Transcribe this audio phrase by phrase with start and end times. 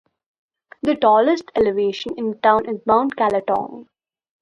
[0.81, 3.85] The tallest elevation in the town is Mount Calatong.